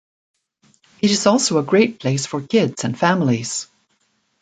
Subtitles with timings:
[0.99, 3.67] It is also a great place for kids and families.